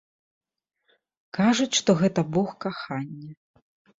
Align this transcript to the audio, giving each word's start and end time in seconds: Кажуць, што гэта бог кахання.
Кажуць, 1.37 1.69
што 1.81 1.95
гэта 2.01 2.21
бог 2.37 2.49
кахання. 2.65 3.29